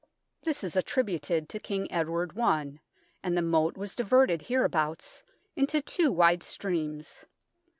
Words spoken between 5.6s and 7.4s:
two wide streams.